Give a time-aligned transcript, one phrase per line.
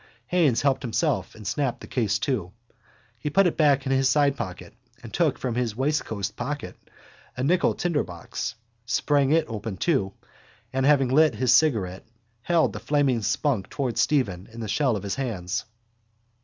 [0.29, 2.51] Haines helped himself and snapped the case to.
[3.19, 6.73] He put it back in his sidepocket and took from his waistcoatpocket
[7.37, 8.55] a nickel tinderbox,
[8.87, 10.13] sprang it open too,
[10.73, 12.07] and, having lit his cigarette,
[12.41, 15.65] held the flaming spunk towards Stephen in the shell of his hands.